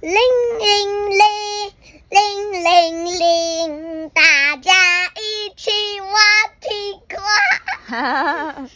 [0.00, 1.18] 铃铃铃，
[2.08, 2.20] 铃
[2.62, 4.72] 铃铃，大家
[5.16, 6.16] 一起挖
[6.60, 6.68] 地
[7.10, 8.68] 瓜。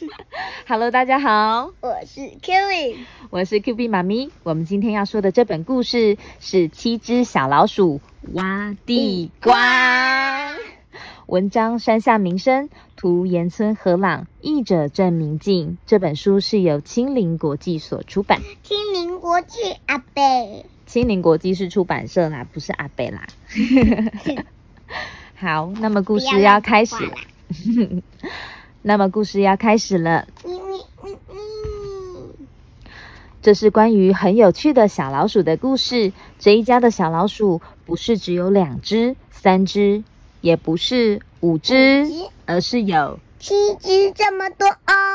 [0.66, 2.96] Hello，大家好，我是 Kiwi，
[3.30, 4.32] 我是 Q B 妈咪。
[4.42, 8.00] 我们今天要说的这本故事是《七只小老鼠
[8.32, 10.50] 挖地瓜》。
[11.26, 15.78] 文章山下明生，图岩村和朗，译者郑明静。
[15.86, 18.40] 这本书是由青林国际所出版。
[18.64, 20.66] 青林国际阿贝。
[20.92, 23.26] 青林国际是出版社啦，不是阿贝啦。
[25.36, 27.16] 好，那么故事要开始了。
[28.82, 30.26] 那么故事要开始了。
[33.40, 36.12] 这是关于很有趣的小老鼠的故事。
[36.38, 40.04] 这一家的小老鼠不是只有两只、三只，
[40.42, 42.06] 也不是五只，
[42.44, 45.11] 而是有七只这么多哦。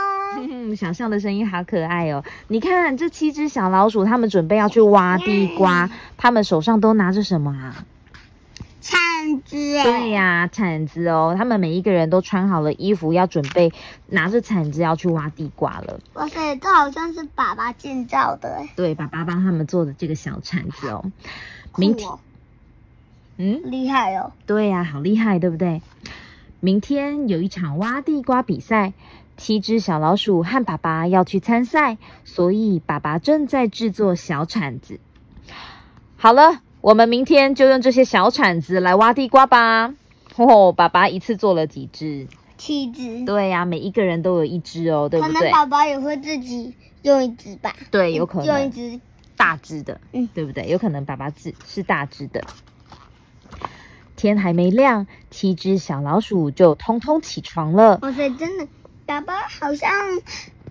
[0.75, 2.23] 小象的声音好可爱哦！
[2.47, 7.85] 你看这七只小老鼠，它们准备要去挖地瓜，它们手上都拿着什么啊？
[8.79, 8.97] 铲
[9.43, 9.55] 子。
[9.57, 11.35] 对呀、铲子哦。
[11.37, 13.73] 他们每一个人都穿好了衣服，要准备
[14.07, 15.99] 拿着铲子要去挖地瓜了。
[16.13, 18.69] 哇塞，这好像是爸爸建造的哎。
[18.75, 21.11] 对，爸爸帮他们做的这个小铲子哦。
[21.75, 22.19] 明天，哦
[23.37, 24.31] 嗯，厉害哦。
[24.45, 25.81] 对呀、好厉害，对不对？
[26.59, 28.93] 明天有一场挖地瓜比赛，
[29.37, 34.99] 七只小老鼠和爸爸要去参赛，所以爸爸正在制作小铲子。
[36.17, 39.93] 好了，我们明天就用这些小铲子来挖地瓜吧。
[40.35, 42.27] 哦，爸爸一次做了几只？
[42.57, 43.23] 七只。
[43.25, 45.33] 对呀、每一个人都有一只哦，对不对？
[45.33, 47.75] 可能爸爸也会自己用一只吧。
[47.91, 48.99] 对，有可能用一只。
[49.35, 50.67] 大只的，嗯对不对？
[50.67, 52.43] 有可能爸爸是是大只的。
[54.15, 57.99] 天还没亮，七只小老鼠就通通起床了。
[58.01, 58.67] 哇塞，真的，
[59.07, 59.89] 爸爸好像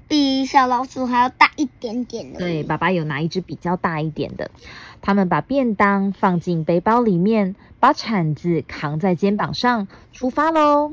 [0.06, 2.39] 比小老鼠还要大一点点呢。
[2.39, 4.51] 对，爸爸有拿一只比较大一点的。
[5.01, 10.92] 他们把便当放进背包里面，把铲子扛在肩膀上，出发喽。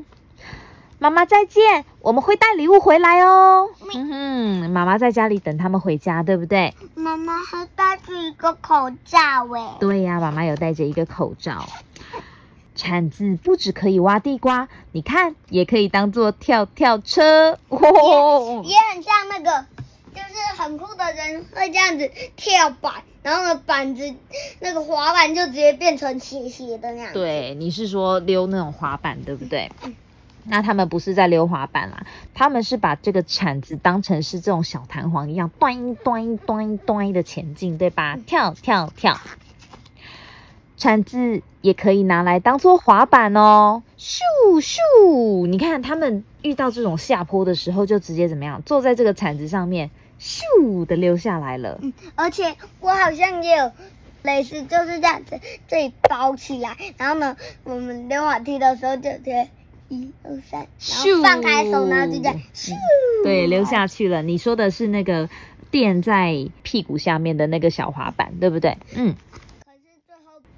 [0.98, 3.68] 妈妈再见，我们会带礼物回来哦。
[3.94, 6.72] 嗯哼，妈妈在家里等他们回家，对不对？
[6.94, 9.18] 妈妈还戴着一个口罩
[9.54, 9.76] 哎。
[9.78, 11.68] 对呀、妈妈有戴着一个口罩。
[12.74, 17.58] 铲子不只可以挖地瓜，你看也可以当做跳跳车。
[17.68, 19.66] 哦， 也很像那个，
[20.14, 24.14] 就是很酷的人会这样子跳板，然后呢板子
[24.60, 29.70] 那个滑板就直接变成斜斜的那样。，对，你是说溜那种滑板，对不对？
[30.46, 32.04] 那他们不是在溜滑板啦，
[32.34, 38.18] 他们是把这个铲子当成是这种小弹簧一样，端端端端的前进，对吧？
[38.26, 39.18] 跳跳跳。
[40.84, 44.20] 铲子也可以拿来当做滑板哦，咻
[44.60, 45.46] 咻！
[45.46, 49.90] 你看他们遇到这种下坡的时候，就直接怎么样，坐在这个铲子上面，
[50.20, 51.80] 咻的溜下来了。
[52.16, 53.72] 而且我好像也有
[54.20, 59.48] 类似就是这样子，这里包起来，然后呢，我们溜滑梯的时候就贴
[59.88, 60.66] 一二三，
[61.06, 62.74] 然后放开手，然后就这样咻。
[63.24, 64.22] 对，溜下去了。
[64.22, 65.30] 你说的是那个
[65.70, 68.76] 垫在屁股下面的那个小滑板，对不对？
[68.94, 69.14] 嗯，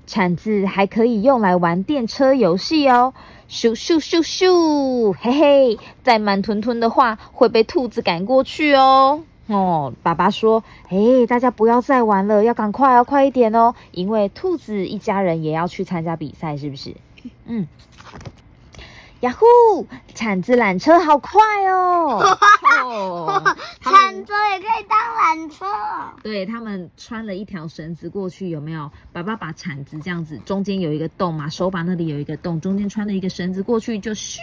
[0.06, 3.12] 铲子还可以用来玩电车游戏哦，
[3.50, 9.22] 咻咻咻咻，嘿嘿，再慢吞吞的话会被兔子赶过去哦。
[9.48, 16.94] 哦，爸爸说，哎，大家不要再玩了，要赶快，要快一点哦，因为兔子一家人也要去参加比赛，是不是？
[17.46, 17.66] 嗯。
[19.20, 19.86] 呀呼！
[20.14, 21.40] 铲子缆车好快
[21.70, 22.20] 哦！
[22.84, 23.42] 哦
[23.80, 25.64] 铲车也可以当缆车。
[26.22, 28.90] 对他们穿了一条绳子过去，有没有？
[29.12, 34.38] 爸爸把铲子这样子，中间有一个洞嘛，手把那里有一个洞，中间穿了一个绳子过去，就咻！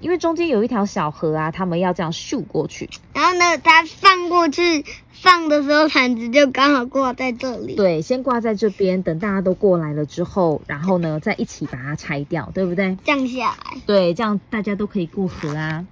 [0.00, 2.88] 因为中间有一条小河啊，他们要这样咻过去。
[3.12, 7.74] 然后呢，他放过去放的时候，铲子就刚好挂在这里。
[7.74, 12.96] 对，先挂在这边，等大家都过来了之后，然后呢，再一起把它拆掉，对不对？
[13.04, 13.80] 降下来。
[13.86, 15.84] 对，这样大家都可以过河啊。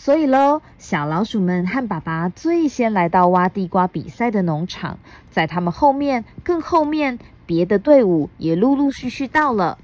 [0.00, 5.00] 所以喽，小老鼠们和爸爸最先来到挖地瓜比赛的农场，
[5.32, 9.76] 在他们后面、更后面，别的队伍也陆陆续续到了。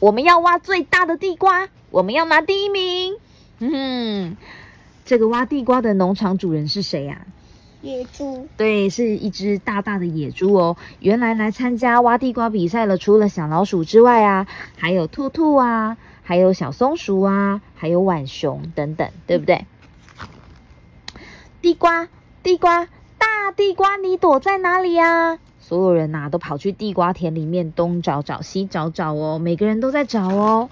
[0.00, 3.14] 我们要挖最大的地瓜，我们要拿第一名。
[3.60, 4.36] 嗯，
[5.04, 7.24] 这个挖地瓜的农场主人是谁呀、
[7.80, 10.76] 野猪，对，是一只大大的野猪哦。
[10.98, 19.64] 原来来参加挖地瓜比赛了，除了小老鼠之外啊，还有兔兔啊，还有小松鼠啊，还有浣熊等等，对不对？
[21.62, 22.08] 地瓜，
[22.42, 22.86] 地瓜，
[23.18, 30.68] 大地瓜，你躲在哪里呀、所有人呐、都跑去地瓜田里面东找找西找找哦，每个人都在找哦。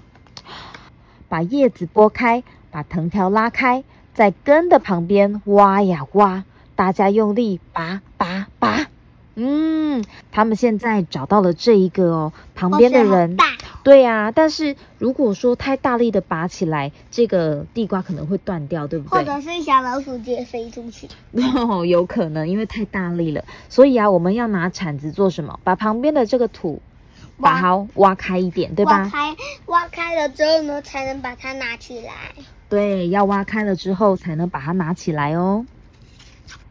[1.29, 3.83] 把叶子拨开，把藤条拉开，
[4.13, 6.43] 在根的旁边挖呀挖，
[6.75, 8.87] 大家用力拔拔拔，
[9.35, 13.37] 嗯，他们现在找到了这一个哦，旁边的人，
[13.87, 19.19] 对呀、但是如果说太大力的拔起来，这个地瓜可能会断掉，对不对？
[19.19, 21.07] 或者是小老鼠直接飞出去。
[21.55, 25.57] 哦， 有可能，因为太大力了，所以啊，我们要拿铲子做什么？
[25.63, 26.81] 把旁边的这个土
[27.39, 29.03] 把挖它挖开一点，对吧？
[29.03, 29.35] 挖开，
[29.67, 32.11] 挖开了之后呢，才能把它拿起来。
[32.67, 35.65] 对，要挖开了之后才能把它拿起来哦。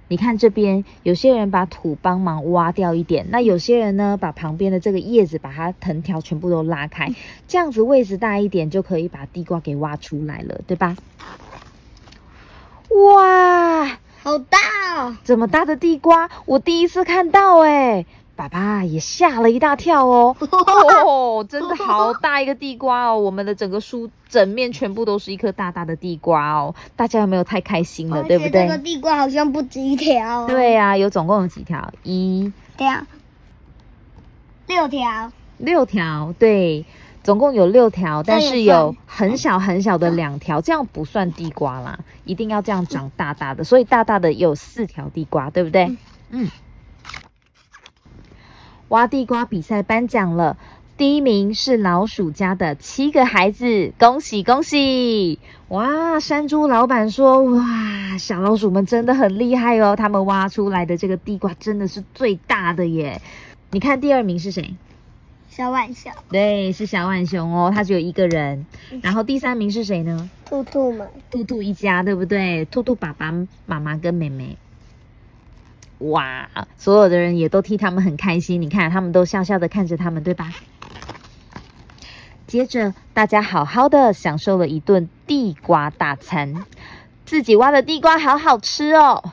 [0.09, 7.13] 你看这边，有些人把土帮忙挖掉一点，那有些人呢，把旁边的这个叶子把它藤条全部都拉开，
[7.49, 10.97] 这样子位置大一点，就可以把地瓜给挖出来了，对吧？
[12.89, 14.59] 哇，好大
[14.97, 15.17] 哦！
[15.25, 20.37] 这么大的地瓜，我第一次看到哎，爸爸也吓了一大跳哦。
[21.05, 23.19] 哦，真的 好大一个地瓜哦！
[23.19, 28.79] 我们的整个书整面全部都是一颗大大的地瓜哦，大家有没有太开心了，对不而且这个？
[28.79, 30.47] 地瓜好像不止一条、哦。
[30.47, 31.91] 对呀、有总共有几条？
[32.03, 33.07] 一这样，
[34.67, 35.33] 六条。
[35.57, 36.85] 六条，对，
[37.23, 45.97] 总共有六条，但是有很小很小的两条，这样不算地瓜啦，一定要这样长大大的，所以大大的有四条地瓜，对不对？
[46.29, 46.51] 嗯。
[48.89, 50.57] 挖地瓜比赛颁奖了，
[50.97, 55.39] 第一名是老鼠家的七个孩子，恭喜恭喜！
[55.69, 63.21] 哇，山猪老板说，哇，小老鼠们真的很厉害哦，他们挖出来的这个地瓜真的是最大的耶。
[63.73, 64.75] 你看第二名是谁？
[65.51, 68.65] 小浣熊、对，是小浣熊哦，他只有一个人。
[69.03, 70.31] 然后第三名是谁呢？
[70.45, 72.65] 兔兔们，兔兔一家，对不对？
[72.67, 73.33] 兔兔爸爸
[73.67, 74.57] 妈妈跟妹妹。
[75.99, 80.53] 哇，所有的人也都替他们很开心，你看，他们都笑笑的看着他们，对吧？
[82.47, 86.65] 接着，大家好好的享受了一顿地瓜大餐，
[87.25, 89.33] 自己挖的地瓜好好吃哦。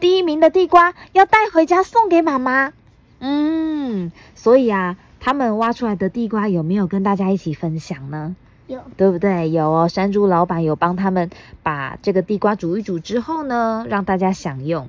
[0.00, 2.72] 第一名的地瓜要带回家送给妈妈。
[3.20, 8.34] 嗯，所以啊，他们挖出来的地瓜有没有跟大家一起分享呢？
[8.66, 9.50] 有对不对？
[9.50, 11.30] 有哦，山猪老板有帮他们
[11.62, 14.88] 把这个地瓜煮一煮之后呢，让大家享用，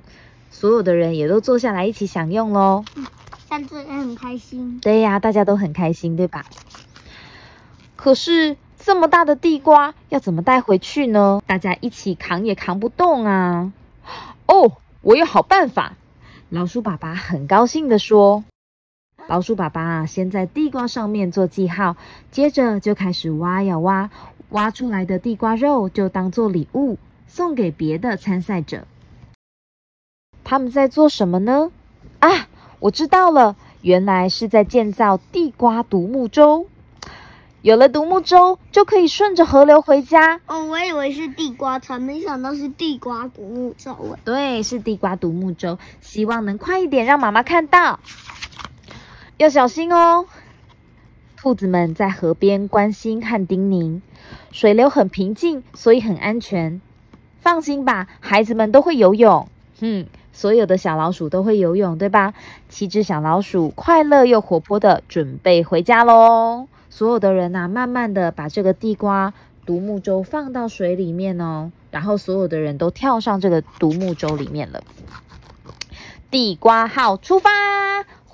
[0.52, 2.84] 所有的人也都坐下来一起享用喽。
[3.48, 4.80] 但是也很开心。
[4.80, 6.46] 对呀，大家都很开心，对吧？
[7.96, 11.42] 可是这么大的地瓜要怎么带回去呢？
[11.48, 13.74] 大家一起扛也扛不动啊！
[14.46, 15.94] 哦，我有好办法！
[16.50, 18.44] 老鼠爸爸很高兴地说。
[19.28, 21.98] 老鼠爸爸啊，先在地瓜上面做记号，
[22.32, 24.10] 接着就开始挖呀挖，
[24.50, 26.98] 挖出来的地瓜肉就当做礼物
[27.28, 28.88] 送给别的参赛者。
[30.50, 31.70] 他们在做什么呢？
[32.22, 32.48] 啊，
[32.80, 36.66] 我知道了，原来是在建造地瓜独木舟。
[37.62, 40.42] 有了独木舟，就可以顺着河流回家。
[40.48, 44.20] 哦，我以为是地瓜船，没想到是地瓜独木舟哎。
[44.26, 48.00] 对，是地瓜独木舟，希望能快一点让妈妈看到。
[49.38, 50.26] 要小心哦！
[51.38, 54.02] 兔子们在河边关心和叮咛，
[54.52, 56.82] 水流很平静，所以很安全。
[57.40, 59.48] 放心吧，孩子们都会游泳。
[59.82, 62.34] 嗯，所有的小老鼠都会游泳，对吧？
[62.70, 66.68] 七只小老鼠快乐又活泼的准备回家喽。
[66.90, 69.34] 所有的人呐、慢慢的把这个地瓜
[69.66, 74.82] 独木舟放到水里面哦，然后所有的人都跳上这个独木舟里面了。
[76.32, 77.50] 地瓜号出发，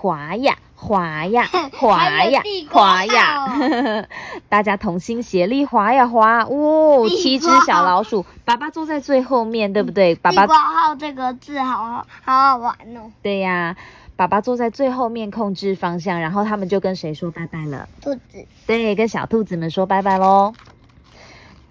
[0.05, 4.05] 滑呀滑呀滑呀滑呀！
[4.47, 10.13] 大家同心协力滑呀滑，哦，七只小老鼠，爸爸坐在最后面，对不对？
[10.13, 13.11] 爸爸地瓜号这个字好好好好玩哦。
[13.23, 13.75] 对呀，
[14.15, 17.89] 爸爸坐在最后面控制方向，然后他们就跟谁说拜拜了？
[17.99, 20.53] 兔子，对，跟小兔子们说拜拜喽，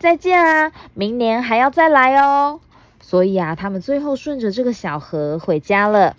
[0.01, 2.59] 再见啊，明年还要再来哦。
[3.01, 6.17] 所以啊，他们最后顺着这个小河回家了。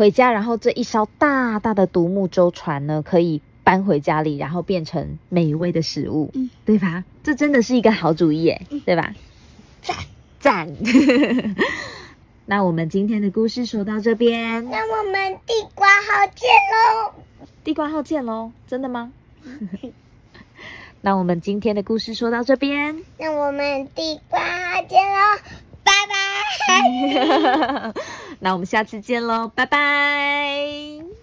[0.00, 7.04] 回家，然后这一艘大大的独木舟船呢，可以搬回家里，然后变成美味的食物，嗯对吧？
[7.22, 9.12] 这真的是一个好主意耶，对吧？
[9.82, 9.96] 赞。
[10.38, 10.74] 赞！
[12.46, 17.12] 那我们今天的故事说到这边，那我们地瓜号见喽！
[17.62, 18.52] 地瓜号见喽！
[18.66, 19.12] 真的吗？
[21.02, 25.42] 那我们今天的故事说到这边，那我们地瓜号见喽，
[25.90, 27.92] 拜拜。
[28.40, 31.19] 那我们下次见喽，拜拜。